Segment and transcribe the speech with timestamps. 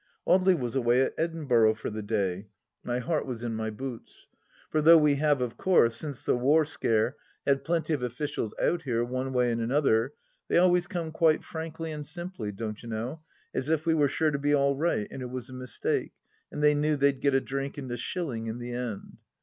[0.27, 2.47] Audely was away at Edinburgh for the day
[2.81, 3.69] 1 My heart THE LAST DITCH 105 was in my
[4.09, 8.01] boots I For though we have of course, since the war scare, had plenty of
[8.01, 10.13] officials out here, one way and another,
[10.47, 13.21] they always come quite frankly and simply, don't you know,
[13.53, 16.13] as if we were sure to be all right and it wr.s a mistake,
[16.51, 19.17] and they knew they'd get a drink and a shilling in the end.